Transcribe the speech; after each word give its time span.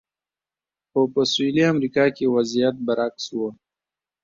خو 0.89 1.01
په 1.13 1.21
سویلي 1.31 1.63
امریکا 1.73 2.05
کې 2.15 2.25
وضعیت 2.35 2.75
برعکس 2.87 3.25
و. 3.37 3.39